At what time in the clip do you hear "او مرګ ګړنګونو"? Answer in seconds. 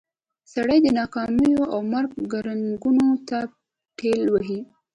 1.73-3.07